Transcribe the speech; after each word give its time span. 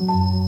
Música 0.00 0.47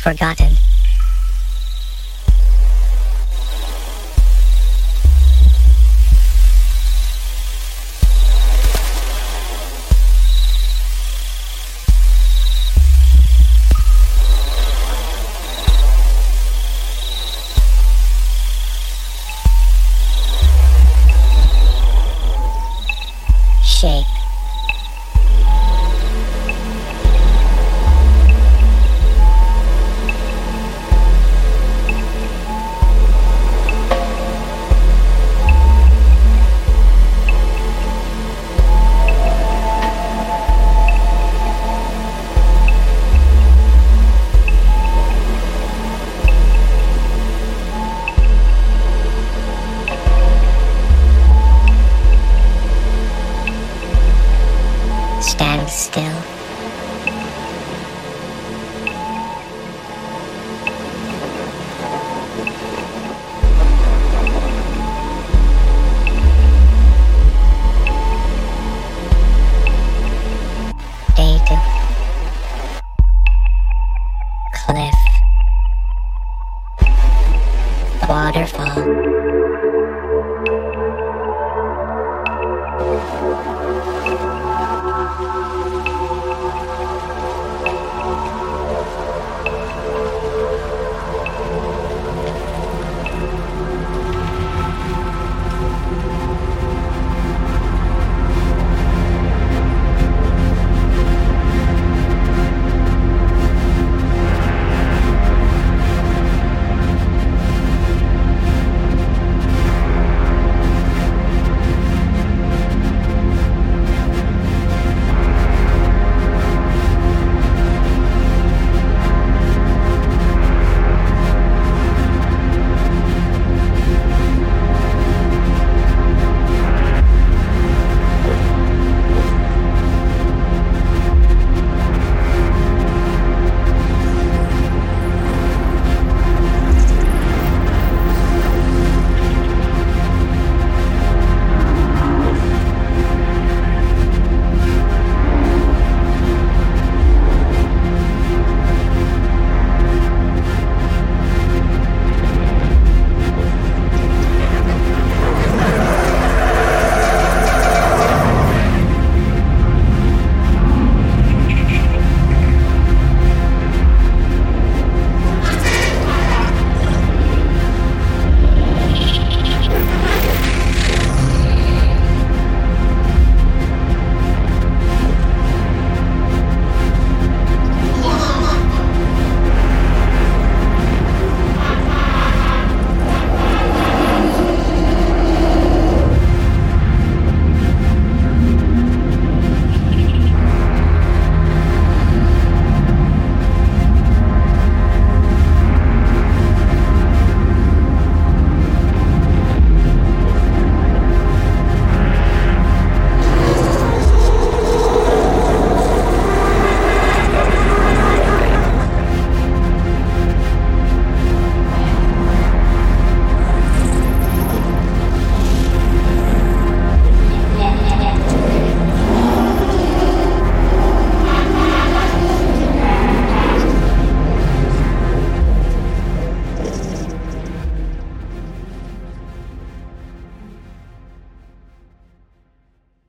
forgot 0.00 0.39